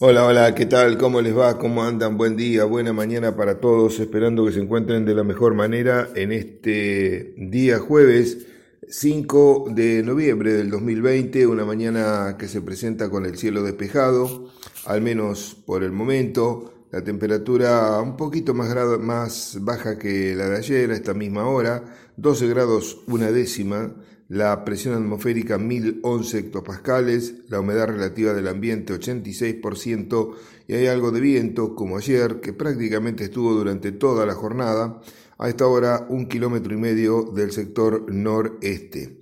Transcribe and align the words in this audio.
Hola, 0.00 0.26
hola, 0.26 0.54
¿qué 0.54 0.66
tal? 0.66 0.96
¿Cómo 0.96 1.20
les 1.20 1.36
va? 1.36 1.58
¿Cómo 1.58 1.82
andan? 1.82 2.16
Buen 2.16 2.36
día, 2.36 2.62
buena 2.62 2.92
mañana 2.92 3.34
para 3.34 3.58
todos, 3.58 3.98
esperando 3.98 4.46
que 4.46 4.52
se 4.52 4.60
encuentren 4.60 5.04
de 5.04 5.12
la 5.12 5.24
mejor 5.24 5.54
manera 5.54 6.08
en 6.14 6.30
este 6.30 7.34
día 7.36 7.80
jueves 7.80 8.46
5 8.88 9.66
de 9.70 10.04
noviembre 10.04 10.52
del 10.52 10.70
2020, 10.70 11.48
una 11.48 11.64
mañana 11.64 12.36
que 12.38 12.46
se 12.46 12.62
presenta 12.62 13.10
con 13.10 13.26
el 13.26 13.36
cielo 13.36 13.64
despejado, 13.64 14.52
al 14.86 15.02
menos 15.02 15.56
por 15.66 15.82
el 15.82 15.90
momento, 15.90 16.86
la 16.92 17.02
temperatura 17.02 18.00
un 18.00 18.16
poquito 18.16 18.54
más, 18.54 18.72
más 19.00 19.58
baja 19.62 19.98
que 19.98 20.32
la 20.36 20.48
de 20.48 20.58
ayer 20.58 20.92
a 20.92 20.94
esta 20.94 21.12
misma 21.12 21.48
hora, 21.48 21.82
12 22.16 22.46
grados 22.46 23.00
una 23.08 23.32
décima, 23.32 23.92
la 24.28 24.64
presión 24.64 24.94
atmosférica 24.94 25.56
1011 25.56 26.38
hectopascales, 26.38 27.34
la 27.48 27.60
humedad 27.60 27.88
relativa 27.88 28.34
del 28.34 28.48
ambiente 28.48 28.92
86% 28.92 30.34
y 30.66 30.74
hay 30.74 30.86
algo 30.86 31.10
de 31.10 31.20
viento, 31.20 31.74
como 31.74 31.96
ayer, 31.96 32.40
que 32.40 32.52
prácticamente 32.52 33.24
estuvo 33.24 33.54
durante 33.54 33.90
toda 33.92 34.26
la 34.26 34.34
jornada, 34.34 35.00
a 35.38 35.48
esta 35.48 35.66
hora 35.66 36.06
un 36.10 36.26
kilómetro 36.26 36.74
y 36.74 36.76
medio 36.76 37.22
del 37.22 37.52
sector 37.52 38.12
noreste. 38.12 39.20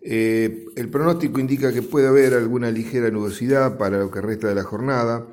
Eh, 0.00 0.66
el 0.76 0.88
pronóstico 0.88 1.40
indica 1.40 1.72
que 1.72 1.82
puede 1.82 2.06
haber 2.06 2.34
alguna 2.34 2.70
ligera 2.70 3.10
nubosidad 3.10 3.76
para 3.76 3.98
lo 3.98 4.10
que 4.10 4.20
resta 4.20 4.48
de 4.48 4.54
la 4.54 4.62
jornada, 4.62 5.26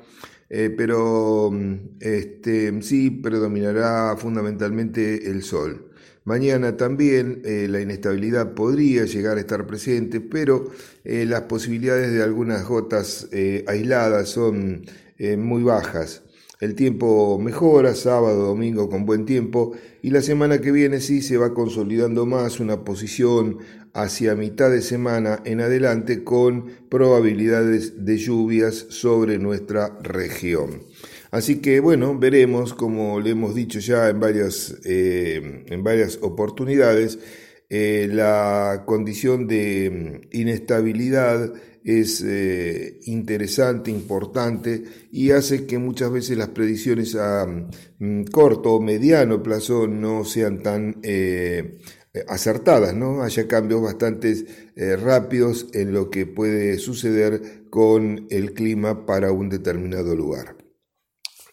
eh, 0.50 0.74
pero 0.76 1.50
mm, 1.52 1.74
este, 2.00 2.82
sí 2.82 3.10
predominará 3.10 4.16
fundamentalmente 4.18 5.30
el 5.30 5.42
sol. 5.42 5.83
Mañana 6.24 6.78
también 6.78 7.42
eh, 7.44 7.66
la 7.68 7.82
inestabilidad 7.82 8.54
podría 8.54 9.04
llegar 9.04 9.36
a 9.36 9.40
estar 9.40 9.66
presente, 9.66 10.22
pero 10.22 10.70
eh, 11.04 11.26
las 11.26 11.42
posibilidades 11.42 12.12
de 12.12 12.22
algunas 12.22 12.66
gotas 12.66 13.28
eh, 13.30 13.62
aisladas 13.68 14.30
son 14.30 14.86
muy 15.38 15.62
bajas. 15.62 16.22
El 16.60 16.74
tiempo 16.74 17.38
mejora, 17.38 17.94
sábado, 17.94 18.46
domingo 18.46 18.88
con 18.90 19.06
buen 19.06 19.26
tiempo, 19.26 19.72
y 20.02 20.10
la 20.10 20.22
semana 20.22 20.60
que 20.60 20.72
viene 20.72 21.00
sí 21.00 21.22
se 21.22 21.36
va 21.36 21.54
consolidando 21.54 22.26
más 22.26 22.58
una 22.58 22.84
posición 22.84 23.58
hacia 23.92 24.34
mitad 24.34 24.70
de 24.70 24.82
semana 24.82 25.40
en 25.44 25.60
adelante 25.60 26.24
con 26.24 26.66
probabilidades 26.88 28.04
de 28.04 28.16
lluvias 28.16 28.86
sobre 28.88 29.38
nuestra 29.38 29.96
región. 30.02 30.82
Así 31.34 31.56
que 31.56 31.80
bueno, 31.80 32.16
veremos, 32.16 32.74
como 32.74 33.18
le 33.18 33.30
hemos 33.30 33.56
dicho 33.56 33.80
ya 33.80 34.08
en 34.08 34.20
varias, 34.20 34.76
eh, 34.84 35.64
en 35.66 35.82
varias 35.82 36.20
oportunidades, 36.22 37.18
eh, 37.68 38.08
la 38.08 38.84
condición 38.86 39.48
de 39.48 40.22
mm, 40.30 40.36
inestabilidad 40.36 41.52
es 41.82 42.22
eh, 42.24 43.00
interesante, 43.06 43.90
importante 43.90 44.84
y 45.10 45.32
hace 45.32 45.66
que 45.66 45.78
muchas 45.78 46.12
veces 46.12 46.38
las 46.38 46.50
predicciones 46.50 47.16
a 47.16 47.46
mm, 47.98 48.26
corto 48.30 48.74
o 48.74 48.80
mediano 48.80 49.42
plazo 49.42 49.88
no 49.88 50.24
sean 50.24 50.62
tan 50.62 51.00
acertadas, 52.28 52.94
¿no? 52.94 53.24
Haya 53.24 53.48
cambios 53.48 53.82
bastante 53.82 54.46
rápidos 55.02 55.66
en 55.72 55.92
lo 55.92 56.10
que 56.10 56.26
puede 56.26 56.78
suceder 56.78 57.64
con 57.70 58.28
el 58.30 58.52
clima 58.54 59.04
para 59.04 59.32
un 59.32 59.48
determinado 59.48 60.14
lugar. 60.14 60.63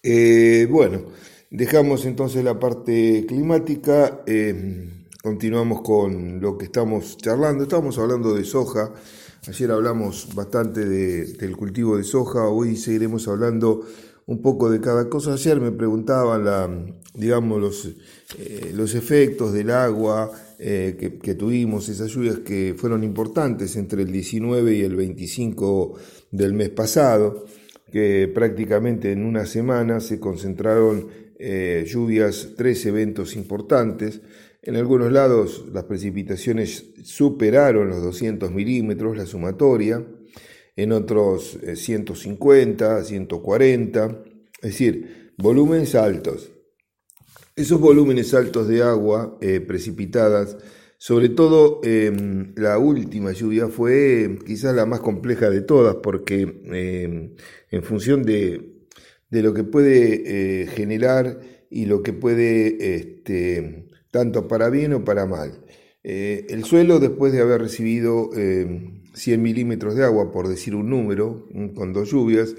Eh, 0.03 0.67
bueno, 0.71 1.03
dejamos 1.52 2.05
entonces 2.05 2.44
la 2.44 2.57
parte 2.57 3.23
climática, 3.27 4.23
eh, 4.25 4.89
continuamos 5.21 5.81
con 5.81 6.41
lo 6.41 6.58
que 6.58 6.66
estamos 6.66 7.17
charlando. 7.17 7.63
Estamos 7.63 7.99
hablando 7.99 8.33
de 8.33 8.43
soja, 8.43 8.91
ayer 9.47 9.69
hablamos 9.69 10.33
bastante 10.33 10.85
del 10.85 11.55
cultivo 11.55 11.97
de 11.97 12.03
soja, 12.03 12.47
hoy 12.47 12.77
seguiremos 12.77 13.27
hablando 13.27 13.85
un 14.25 14.41
poco 14.41 14.71
de 14.71 14.81
cada 14.81 15.08
cosa. 15.08 15.33
Ayer 15.33 15.61
me 15.61 15.71
preguntaban 15.71 16.99
digamos, 17.13 17.61
los, 17.61 17.89
eh, 18.39 18.71
los 18.73 18.95
efectos 18.95 19.53
del 19.53 19.69
agua 19.69 20.31
que, 20.58 21.20
que, 21.21 21.36
tuvimos, 21.36 21.89
esas 21.89 22.09
lluvias 22.11 22.39
que 22.39 22.76
fueron 22.77 23.03
importantes 23.03 23.76
entre 23.76 24.03
el 24.03 24.11
19 24.11 24.76
y 24.76 24.81
el 24.81 24.95
25 24.95 25.95
del 26.31 26.53
mes 26.53 26.70
pasado 26.70 27.45
que 27.91 28.31
prácticamente 28.33 29.11
en 29.11 29.25
una 29.25 29.45
semana 29.45 29.99
se 29.99 30.19
concentraron 30.19 31.07
eh, 31.37 31.85
lluvias, 31.87 32.53
tres 32.55 32.85
eventos 32.85 33.35
importantes. 33.35 34.21
En 34.61 34.75
algunos 34.75 35.11
lados 35.11 35.65
las 35.73 35.83
precipitaciones 35.83 36.85
superaron 37.03 37.89
los 37.89 38.02
200 38.02 38.52
milímetros, 38.52 39.17
la 39.17 39.25
sumatoria, 39.25 40.05
en 40.75 40.91
otros 40.91 41.57
150, 41.75 42.99
eh, 42.99 43.03
140, 43.03 44.23
es 44.61 44.69
decir, 44.69 45.33
volúmenes 45.37 45.95
altos. 45.95 46.52
Esos 47.55 47.81
volúmenes 47.81 48.33
altos 48.33 48.67
de 48.67 48.81
agua 48.81 49.37
eh, 49.41 49.59
precipitadas 49.59 50.58
sobre 51.02 51.30
todo 51.30 51.82
em, 51.84 52.54
la 52.58 52.78
última 52.78 53.32
lluvia 53.32 53.70
fue 53.70 54.38
quizás 54.45 54.76
la 54.76 54.86
más 54.86 55.00
compleja 55.00 55.50
de 55.50 55.62
todas 55.62 55.95
porque 55.95 56.42
em, 56.42 57.32
en 57.72 57.84
función 57.84 58.22
de, 58.22 58.86
lo 59.32 59.52
que 59.52 59.64
puede 59.64 60.62
eh, 60.62 60.67
generar 60.67 61.39
y 61.72 61.88
lo 61.88 62.04
que 62.04 62.14
puede, 62.14 62.95
este, 62.95 63.88
tanto 64.12 64.48
para 64.48 64.70
bien 64.70 64.94
o 64.94 65.04
para 65.04 65.26
mal. 65.26 65.66
Eh, 66.04 66.45
el 66.50 66.66
suelo, 66.66 67.00
después 67.00 67.33
de 67.33 67.42
haber 67.42 67.62
recibido 67.62 68.30
100 68.32 68.94
em, 69.16 69.42
milímetros 69.42 69.95
de 69.95 70.04
agua, 70.04 70.32
por 70.32 70.48
decir 70.50 70.76
un 70.76 70.92
número, 70.92 71.50
con 71.73 71.94
dos 71.94 72.12
lluvias, 72.12 72.54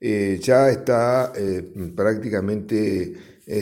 eh, 0.00 0.38
ya 0.40 0.70
está 0.70 1.32
prácticamente 1.96 3.14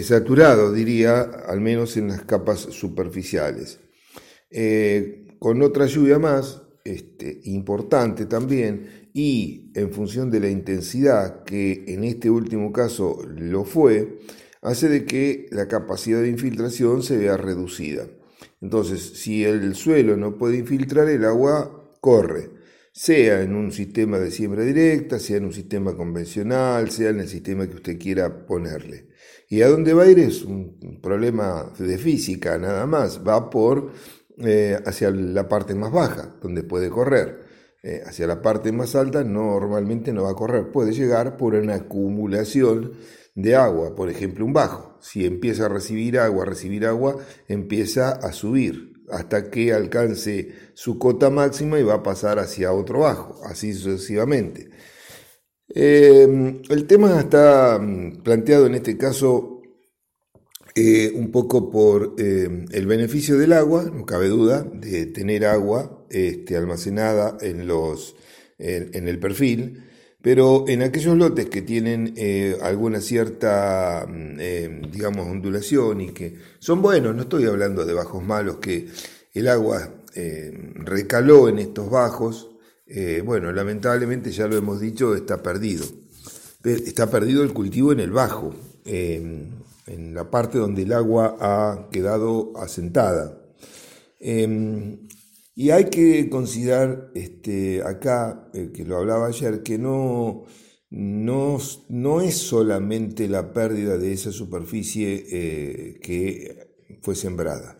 saturado, 0.02 0.74
diría, 0.74 1.22
al 1.22 1.62
menos 1.62 1.96
en 1.96 2.08
las 2.08 2.20
capas 2.24 2.60
superficiales. 2.60 3.78
Eh, 4.50 5.36
con 5.38 5.62
otra 5.62 5.86
lluvia 5.86 6.18
más, 6.18 6.62
este, 6.84 7.40
importante 7.44 8.26
también, 8.26 9.08
y 9.12 9.72
en 9.74 9.92
función 9.92 10.30
de 10.30 10.40
la 10.40 10.50
intensidad, 10.50 11.42
que 11.44 11.84
en 11.88 12.04
este 12.04 12.30
último 12.30 12.72
caso 12.72 13.18
lo 13.26 13.64
fue, 13.64 14.18
hace 14.62 14.88
de 14.88 15.04
que 15.04 15.46
la 15.50 15.68
capacidad 15.68 16.20
de 16.20 16.28
infiltración 16.28 17.02
se 17.02 17.16
vea 17.16 17.36
reducida. 17.36 18.08
Entonces, 18.60 19.00
si 19.20 19.44
el 19.44 19.74
suelo 19.74 20.16
no 20.16 20.38
puede 20.38 20.58
infiltrar, 20.58 21.08
el 21.08 21.24
agua 21.24 21.92
corre, 22.00 22.50
sea 22.92 23.42
en 23.42 23.54
un 23.54 23.72
sistema 23.72 24.18
de 24.18 24.30
siembra 24.30 24.64
directa, 24.64 25.18
sea 25.18 25.36
en 25.36 25.46
un 25.46 25.52
sistema 25.52 25.94
convencional, 25.96 26.90
sea 26.90 27.10
en 27.10 27.20
el 27.20 27.28
sistema 27.28 27.68
que 27.68 27.76
usted 27.76 27.98
quiera 27.98 28.46
ponerle. 28.46 29.08
¿Y 29.48 29.62
a 29.62 29.68
dónde 29.68 29.92
va 29.92 30.04
a 30.04 30.10
ir? 30.10 30.18
Es 30.18 30.42
un 30.42 31.00
problema 31.02 31.72
de 31.78 31.98
física 31.98 32.58
nada 32.58 32.86
más, 32.86 33.20
va 33.26 33.50
por 33.50 33.92
eh, 34.38 34.78
hacia 34.84 35.10
la 35.10 35.48
parte 35.48 35.74
más 35.74 35.92
baja, 35.92 36.36
donde 36.42 36.62
puede 36.62 36.90
correr. 36.90 37.46
Eh, 37.82 38.02
hacia 38.04 38.26
la 38.26 38.42
parte 38.42 38.72
más 38.72 38.96
alta 38.96 39.22
normalmente 39.22 40.12
no 40.12 40.24
va 40.24 40.30
a 40.30 40.34
correr, 40.34 40.72
puede 40.72 40.92
llegar 40.92 41.36
por 41.36 41.54
una 41.54 41.76
acumulación 41.76 42.94
de 43.36 43.54
agua, 43.54 43.94
por 43.94 44.10
ejemplo 44.10 44.44
un 44.44 44.52
bajo. 44.52 44.98
Si 45.00 45.24
empieza 45.24 45.66
a 45.66 45.68
recibir 45.68 46.18
agua, 46.18 46.42
a 46.42 46.46
recibir 46.46 46.84
agua, 46.86 47.16
empieza 47.46 48.10
a 48.10 48.32
subir 48.32 48.94
hasta 49.10 49.50
que 49.50 49.72
alcance 49.72 50.52
su 50.74 50.98
cota 50.98 51.30
máxima 51.30 51.78
y 51.78 51.84
va 51.84 51.94
a 51.94 52.02
pasar 52.02 52.38
hacia 52.38 52.72
otro 52.72 53.00
bajo, 53.00 53.40
así 53.44 53.72
sucesivamente. 53.72 54.70
Eh, 55.68 56.62
el 56.68 56.86
tema 56.86 57.20
está 57.20 57.78
mm, 57.80 58.22
planteado 58.22 58.66
en 58.66 58.74
este 58.74 58.96
caso 58.96 59.55
eh, 60.78 61.10
un 61.14 61.30
poco 61.30 61.70
por 61.70 62.16
eh, 62.18 62.66
el 62.70 62.86
beneficio 62.86 63.38
del 63.38 63.54
agua, 63.54 63.90
no 63.90 64.04
cabe 64.04 64.28
duda, 64.28 64.62
de 64.62 65.06
tener 65.06 65.46
agua 65.46 66.04
este, 66.10 66.54
almacenada 66.54 67.38
en, 67.40 67.66
los, 67.66 68.14
en, 68.58 69.08
el 69.08 69.18
perfil, 69.18 69.84
pero 70.20 70.66
en 70.68 70.82
aquellos 70.82 71.16
lotes 71.16 71.48
que 71.48 71.62
tienen 71.62 72.12
eh, 72.18 72.58
alguna 72.60 73.00
cierta, 73.00 74.06
mm, 74.06 74.90
digamos, 74.92 75.26
ondulación 75.28 76.02
y 76.02 76.10
que 76.10 76.34
son 76.58 76.82
buenos, 76.82 77.16
no 77.16 77.22
estoy 77.22 77.46
hablando 77.46 77.86
de 77.86 77.94
bajos 77.94 78.22
malos, 78.22 78.56
que 78.56 78.86
el 79.32 79.48
agua 79.48 79.94
recaló 80.74 81.48
en 81.48 81.58
estos 81.58 81.90
bajos, 81.90 82.50
bueno, 83.24 83.50
lamentablemente 83.52 84.30
ya 84.30 84.46
lo 84.46 84.56
hemos 84.56 84.80
dicho, 84.80 85.14
está 85.14 85.42
perdido. 85.42 85.86
Está 86.64 87.10
perdido 87.10 87.42
el 87.42 87.52
cultivo 87.52 87.92
en 87.92 88.00
el 88.00 88.10
bajo 88.10 88.54
en 89.86 90.14
la 90.14 90.30
parte 90.30 90.58
donde 90.58 90.82
el 90.82 90.92
agua 90.92 91.36
ha 91.40 91.88
quedado 91.90 92.52
asentada. 92.56 93.40
Em, 94.18 95.08
y 95.54 95.70
hay 95.70 95.86
que 95.86 96.28
considerar 96.28 97.10
este, 97.14 97.82
acá, 97.82 98.50
eh, 98.52 98.70
que 98.74 98.84
lo 98.84 98.98
hablaba 98.98 99.28
ayer, 99.28 99.62
que 99.62 99.78
no, 99.78 100.44
no, 100.90 101.58
no, 101.88 102.20
es 102.20 102.36
solamente 102.36 103.28
la 103.28 103.52
pérdida 103.52 103.96
de 103.96 104.12
esa 104.12 104.32
superficie 104.32 105.24
eh, 105.30 106.00
que 106.02 106.98
fue 107.00 107.14
sembrada. 107.14 107.78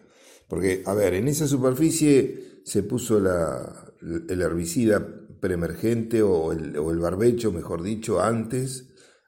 Porque, 0.48 0.82
a 0.86 0.94
ver, 0.94 1.14
en 1.14 1.28
esa 1.28 1.46
superficie 1.46 2.62
se 2.64 2.82
puso 2.82 3.20
la, 3.20 3.92
el 4.00 4.40
herbicida 4.40 5.06
preemergente 5.40 6.22
o 6.22 6.52
el, 6.52 6.76
o 6.78 6.90
el 6.90 6.98
barbecho, 6.98 7.52
mejor 7.52 7.82
dicho, 7.82 8.20
antes, 8.20 8.85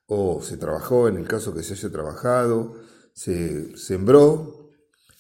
o 0.09 0.43
se 0.43 0.57
trabajó, 0.57 1.07
en 1.09 1.17
el 1.17 1.29
caso 1.29 1.55
que 1.55 1.63
se 1.63 1.75
haya 1.75 1.91
trabajado, 1.91 2.75
se 3.13 3.77
sembró, 3.77 4.71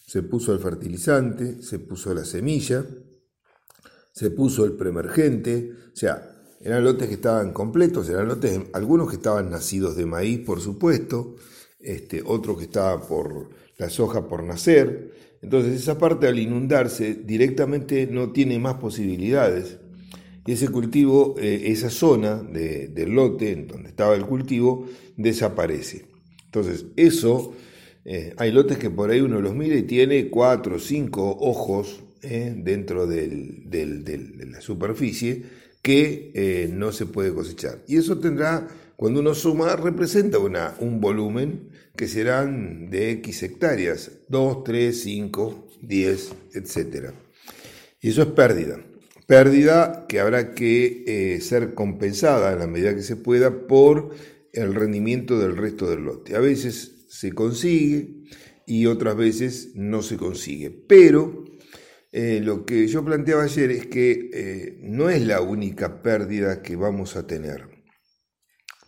se 0.07 0.23
puso 0.23 0.53
el 0.53 0.59
fertilizante, 0.61 1.63
se 1.63 1.79
puso 1.79 2.15
la 2.15 2.25
semilla, 2.25 2.85
se 4.13 4.31
puso 4.31 4.65
el 4.65 4.73
preemergente, 4.73 5.73
o 5.93 5.97
sea, 5.97 6.35
eran 6.61 6.83
lotes 6.83 7.07
que 7.07 7.15
estaban 7.15 7.53
completos, 7.53 8.09
eran 8.09 8.29
lotes, 8.29 8.61
algunos 8.73 9.11
que 9.11 9.17
estaban 9.17 9.51
nacidos 9.51 9.95
de 9.97 10.07
maíz, 10.07 10.41
por 10.41 10.61
supuesto, 10.61 11.37
este, 11.79 12.23
otros 12.25 12.57
que 12.59 12.65
estaban 12.65 13.07
por 13.07 13.51
la 13.77 13.91
soja 13.91 14.27
por 14.27 14.43
nacer. 14.43 15.13
Entonces 15.43 15.81
esa 15.81 15.99
parte 15.99 16.27
al 16.27 16.39
inundarse 16.39 17.15
directamente 17.15 18.07
no 18.07 18.33
tiene 18.33 18.59
más 18.59 18.75
posibilidades. 18.75 19.79
Y 20.49 20.53
ese 20.53 20.69
cultivo, 20.71 21.35
eh, 21.39 21.65
esa 21.67 21.91
zona 21.91 22.37
del 22.37 23.11
lote 23.11 23.53
en 23.53 23.67
donde 23.67 23.91
estaba 23.91 24.15
el 24.15 24.25
cultivo, 24.25 24.89
desaparece. 25.15 26.07
Entonces 26.47 26.87
eso, 26.97 27.53
eh, 28.07 28.33
hay 28.39 28.51
lotes 28.51 28.79
que 28.79 28.89
por 28.89 29.11
ahí 29.11 29.21
uno 29.21 29.43
los 29.43 29.55
mira 29.55 29.77
y 29.77 29.83
tiene 29.83 30.31
cuatro 30.31 30.77
o 30.77 30.79
cinco 30.79 31.37
ojos 31.39 32.01
eh, 32.23 32.55
dentro 32.57 33.07
de 33.07 34.47
la 34.51 34.63
superficie 34.63 35.43
que 35.83 36.71
no 36.73 36.93
se 36.93 37.05
puede 37.05 37.35
cosechar. 37.35 37.83
Y 37.87 37.99
eso 37.99 38.19
tendrá, 38.19 38.69
cuando 38.97 39.21
uno 39.21 39.35
suma, 39.35 39.77
representa 39.77 40.39
una, 40.39 40.75
un 40.81 40.99
volumen 40.99 41.69
que 41.95 42.09
serán 42.09 42.89
de 42.89 43.11
X 43.11 43.43
hectáreas, 43.43 44.13
2, 44.31 44.65
3, 44.65 44.99
5, 44.99 45.69
10, 45.83 46.33
etc. 46.55 47.11
Y 48.01 48.09
eso 48.09 48.23
es 48.23 48.29
pérdida. 48.29 48.81
Pérdida 49.29 50.07
que 50.09 50.21
habrá 50.21 50.55
que 50.55 51.05
eh, 51.07 51.41
ser 51.43 51.75
compensada 51.75 52.51
en 52.55 52.61
la 52.61 52.67
medida 52.67 52.95
que 52.95 53.03
se 53.03 53.15
pueda 53.15 53.67
por 53.67 54.15
el 54.55 54.75
rendimiento 54.75 55.39
del 55.39 55.55
resto 55.55 55.91
del 55.91 56.01
lote. 56.01 56.35
A 56.35 56.41
veces 56.41 57.05
se 57.11 57.35
consigue 57.35 58.25
y 58.67 58.87
otras 58.87 59.17
veces 59.17 59.73
no 59.75 60.01
se 60.01 60.17
consigue. 60.17 60.71
Pero 60.71 61.45
eh, 62.11 62.41
lo 62.43 62.65
que 62.65 62.89
yo 62.89 63.05
planteaba 63.05 63.43
ayer 63.43 63.71
es 63.71 63.87
que 63.87 64.31
eh, 64.33 64.79
no 64.81 65.11
es 65.11 65.21
la 65.21 65.43
única 65.43 66.01
pérdida 66.01 66.63
que 66.63 66.77
vamos 66.77 67.15
a 67.15 67.27
tener. 67.27 67.69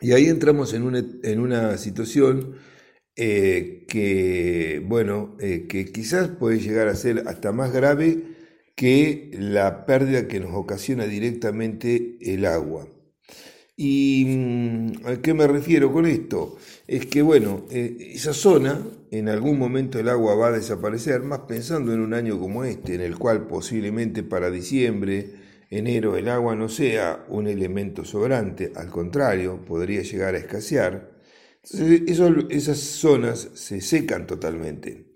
Y 0.01 0.13
ahí 0.13 0.25
entramos 0.25 0.73
en 0.73 0.85
una, 0.85 1.77
situación 1.77 2.55
que, 3.15 4.83
bueno, 4.87 5.37
que 5.39 5.93
quizás 5.93 6.31
puede 6.31 6.61
llegar 6.61 6.89
a 6.89 6.95
ser 6.95 7.25
hasta 7.27 7.53
más 7.53 7.75
grave 7.75 8.30
que 8.81 9.29
la 9.35 9.85
pérdida 9.85 10.27
que 10.27 10.41
nos 10.41 10.55
ocasiona 10.55 11.05
directamente 11.05 12.17
el 12.23 12.47
agua. 12.47 12.89
¿Y 13.77 14.25
mm, 14.27 15.07
a 15.07 15.21
qué 15.21 15.35
me 15.35 15.47
refiero 15.47 15.93
con 15.93 16.07
esto? 16.07 16.57
Es 16.87 17.05
que, 17.05 17.21
bueno, 17.21 17.67
eh, 17.71 18.13
esa 18.15 18.33
zona, 18.33 18.81
en 19.11 19.29
algún 19.29 19.59
momento 19.59 19.99
el 19.99 20.09
agua 20.09 20.35
va 20.35 20.47
a 20.47 20.53
desaparecer, 20.53 21.21
más 21.21 21.41
pensando 21.41 21.93
en 21.93 22.01
un 22.01 22.15
año 22.15 22.41
como 22.41 22.65
este, 22.65 22.95
en 22.95 23.03
el 23.03 23.19
cual 23.19 23.47
posiblemente 23.47 24.23
para 24.23 24.51
diciembre, 24.51 25.31
enero, 25.69 26.17
el 26.17 26.31
agua 26.31 26.57
no 26.57 26.71
sea 26.71 27.27
un 27.29 27.49
elemento 27.49 28.07
sobrante, 28.07 28.73
al 28.77 28.89
contrario, 28.89 29.63
podría 29.63 30.01
llegar 30.01 30.35
a 30.35 30.39
escasear 30.39 31.21
esas 31.63 32.79
zonas 32.79 33.51
se 33.55 33.81
secan 33.81 34.27
totalmente. 34.27 35.07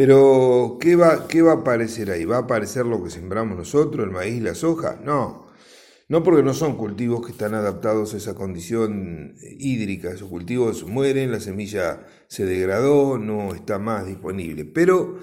Pero, 0.00 0.78
¿qué 0.80 0.96
va, 0.96 1.28
¿qué 1.28 1.42
va 1.42 1.52
a 1.52 1.56
aparecer 1.56 2.10
ahí? 2.10 2.24
¿Va 2.24 2.36
a 2.36 2.40
aparecer 2.40 2.86
lo 2.86 3.04
que 3.04 3.10
sembramos 3.10 3.58
nosotros, 3.58 4.06
el 4.06 4.10
maíz, 4.10 4.40
la 4.40 4.54
soja? 4.54 4.98
No. 5.04 5.48
No 6.08 6.22
porque 6.22 6.42
no 6.42 6.54
son 6.54 6.78
cultivos 6.78 7.20
que 7.26 7.32
están 7.32 7.52
adaptados 7.52 8.14
a 8.14 8.16
esa 8.16 8.34
condición 8.34 9.34
hídrica. 9.42 10.10
Esos 10.10 10.30
cultivos 10.30 10.86
mueren, 10.86 11.30
la 11.30 11.38
semilla 11.38 12.06
se 12.28 12.46
degradó, 12.46 13.18
no 13.18 13.54
está 13.54 13.78
más 13.78 14.06
disponible. 14.06 14.64
Pero 14.64 15.18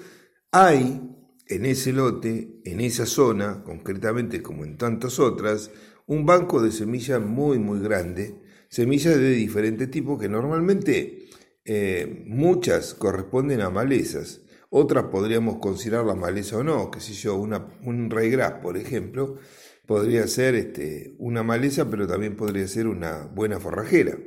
hay 0.51 1.01
en 1.47 1.65
ese 1.65 1.91
lote, 1.91 2.61
en 2.63 2.79
esa 2.79 3.07
zona, 3.07 3.63
concretamente 3.63 4.43
como 4.43 4.63
en 4.63 4.77
tantas 4.77 5.17
otras, 5.17 5.71
un 6.05 6.27
banco 6.27 6.61
de 6.61 6.71
semillas 6.71 7.19
muy, 7.19 7.57
muy 7.57 7.79
grande 7.79 8.35
semillas 8.69 9.17
de 9.17 9.31
diferentes 9.31 9.89
tipos 9.89 10.21
que 10.21 10.29
normalmente 10.29 11.29
eh, 11.65 12.23
muchas 12.27 12.93
corresponden 12.93 13.61
a 13.61 13.71
malezas, 13.71 14.41
otras 14.69 15.05
podríamos 15.05 15.57
considerar 15.57 16.05
la 16.05 16.15
maleza 16.15 16.57
o 16.57 16.63
no, 16.63 16.91
que 16.91 16.99
sé 16.99 17.13
yo, 17.13 17.35
una, 17.35 17.67
un 17.83 18.09
raigras, 18.09 18.53
por 18.61 18.77
ejemplo, 18.77 19.37
podría 19.85 20.27
ser 20.27 20.55
este, 20.55 21.15
una 21.17 21.43
maleza, 21.43 21.89
pero 21.89 22.07
también 22.07 22.35
podría 22.35 22.67
ser 22.67 22.87
una 22.87 23.25
buena 23.25 23.59
forrajera. 23.59 24.17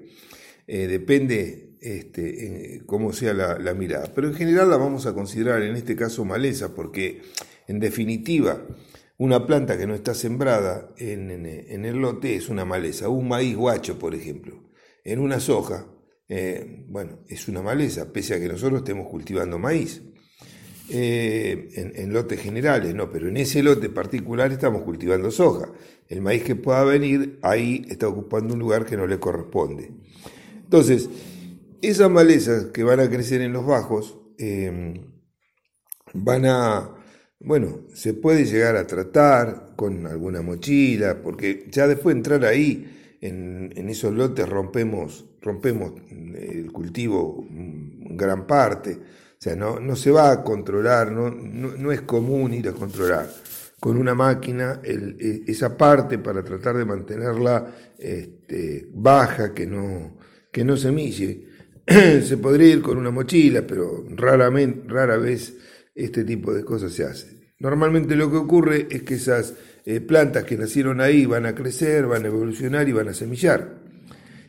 Eh, 0.67 0.87
depende 0.87 1.77
este, 1.81 2.83
cómo 2.87 3.13
sea 3.13 3.35
la, 3.35 3.75
mirada. 3.75 4.11
Pero 4.15 4.29
en 4.29 4.35
general 4.35 4.71
la 4.71 4.77
vamos 4.77 5.07
a 5.07 5.15
considerar 5.15 5.63
en 5.63 5.77
este 5.77 5.97
caso 5.97 6.25
maleza, 6.25 6.75
porque 6.75 7.23
en 7.67 7.81
definitiva 7.81 8.67
una 9.19 9.47
planta 9.47 9.77
que 9.77 9.87
no 9.87 9.95
está 9.95 10.15
sembrada 10.15 10.93
en, 10.97 11.45
el 11.85 11.97
lote 11.97 12.37
es 12.37 12.49
una 12.49 12.65
maleza. 12.65 13.09
Un 13.09 13.29
maíz 13.29 13.57
guacho, 13.57 13.99
por 13.99 14.15
ejemplo, 14.15 14.63
en 15.05 15.19
una 15.19 15.41
soja, 15.41 15.87
eh, 16.29 16.85
bueno, 16.89 17.19
es 17.29 17.49
una 17.49 17.61
maleza, 17.61 18.13
pese 18.13 18.35
a 18.35 18.41
que 18.41 18.49
nosotros 18.49 18.81
estemos 18.81 19.09
cultivando 19.09 19.59
maíz. 19.59 20.03
Eh, 20.93 21.93
en, 21.95 22.13
lotes 22.13 22.41
generales, 22.41 22.95
no, 22.97 23.13
pero 23.13 23.29
en 23.29 23.37
ese 23.37 23.63
lote 23.63 23.89
particular 23.89 24.51
estamos 24.51 24.83
cultivando 24.83 25.31
soja. 25.31 25.71
El 26.09 26.21
maíz 26.21 26.43
que 26.43 26.57
pueda 26.57 26.83
venir 26.83 27.39
ahí 27.43 27.87
está 27.89 28.09
ocupando 28.09 28.55
un 28.55 28.61
lugar 28.61 28.85
que 28.85 28.97
no 28.97 29.07
le 29.07 29.21
corresponde. 29.21 29.93
Entonces, 30.65 31.09
esas 31.81 32.11
malezas 32.11 32.67
que 32.67 32.83
van 32.83 32.99
a 32.99 33.09
crecer 33.09 33.41
en 33.41 33.53
los 33.53 33.65
bajos 33.65 34.19
eh, 34.39 35.01
van 36.13 36.47
a 36.47 36.97
bueno, 37.43 37.87
se 37.95 38.13
puede 38.13 38.45
llegar 38.45 38.77
a 38.77 38.87
tratar 38.87 39.73
con 39.75 40.07
alguna 40.07 40.43
mochila, 40.43 41.23
porque 41.23 41.67
ya 41.71 41.89
después 41.89 42.15
de 42.15 42.19
entrar 42.19 42.45
ahí, 42.45 43.17
en, 43.23 43.89
esos 43.89 44.13
lotes 44.15 44.47
rompemos, 44.47 45.25
rompemos 45.41 45.93
el 46.11 46.71
cultivo 46.71 47.47
en 47.51 48.17
gran 48.17 48.47
parte, 48.47 48.99
sea, 49.43 49.57
no, 49.57 49.81
no 49.81 49.97
se 49.97 50.11
va 50.11 50.31
a 50.31 50.43
controlar, 50.43 51.11
no, 51.11 51.31
no, 51.31 51.93
es 51.93 52.03
común 52.03 52.53
ir 52.53 52.69
a 52.69 52.73
controlar 52.73 53.27
con 53.81 53.97
una 53.97 54.15
máquina 54.15 54.81
e, 54.85 55.45
esa 55.47 55.77
parte 55.77 56.19
para 56.19 56.45
tratar 56.45 56.77
de 56.77 56.85
mantenerla 56.85 57.75
este, 57.99 58.87
baja, 58.93 59.55
que 59.55 59.67
no, 59.67 60.19
que 60.53 60.63
no 60.63 60.77
se 60.77 60.93
mille. 60.93 61.47
se 61.87 62.37
podría 62.37 62.75
ir 62.75 62.83
con 62.83 62.99
una 62.99 63.11
mochila, 63.11 63.67
pero 63.67 64.05
raramente, 64.11 64.87
rara 64.87 65.17
vez 65.17 65.55
este 65.95 66.25
tipo 66.25 66.53
de 66.53 66.63
cosas 66.63 66.93
se 66.93 67.05
hacen. 67.05 67.41
Normalmente 67.59 68.17
lo 68.17 68.31
que 68.31 68.37
ocurre 68.37 68.89
es 68.91 69.03
que 69.03 69.15
esas 69.15 69.55
eh, 69.87 70.01
plantas 70.01 70.45
que 70.45 70.57
nacieron 70.57 71.01
ahí 71.01 71.27
van 71.27 71.47
a 71.47 71.55
crecer, 71.55 72.07
van 72.07 72.25
a 72.25 72.29
evolucionar 72.29 72.89
y 72.89 72.93
van 72.93 73.09
a 73.09 73.15
semillar. 73.15 73.81